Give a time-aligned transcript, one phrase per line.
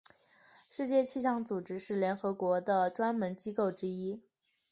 [0.67, 4.19] 世界气象组织是联合国的专门机构之一。